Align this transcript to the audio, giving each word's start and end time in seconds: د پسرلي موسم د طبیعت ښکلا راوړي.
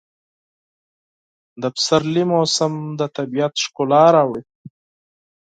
د 1.61 1.63
پسرلي 1.75 2.23
موسم 2.31 2.73
د 2.99 3.01
طبیعت 3.17 3.53
ښکلا 3.63 4.03
راوړي. 4.15 4.43